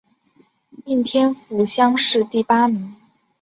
[0.85, 2.95] 应天府乡试第八名。